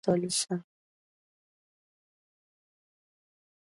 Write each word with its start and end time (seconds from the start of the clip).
Ickes 0.01 0.03
thought 0.03 0.13
European 0.13 0.29
Jews 0.29 0.47
might 0.49 0.55
be 0.55 0.57
the 0.57 0.61
solution. 0.61 0.65